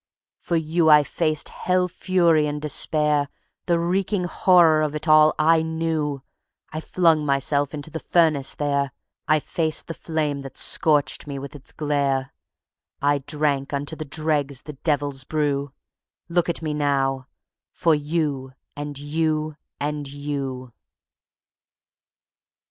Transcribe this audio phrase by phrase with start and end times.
[0.39, 3.29] For you I faced hell fury and despair;
[3.67, 6.23] The reeking horror of it all I knew:
[6.71, 8.93] I flung myself into the furnace there;
[9.27, 12.33] I faced the flame that scorched me with its glare;
[12.99, 15.71] I drank unto the dregs the devil's brew
[16.27, 17.27] Look at me now
[17.71, 20.73] for you and you and you...